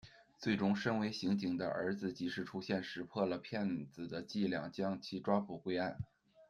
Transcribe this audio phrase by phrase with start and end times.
[0.39, 5.95] 最终，身为刑警的儿子及时出现，识破了骗子的伎俩，将其抓捕归案。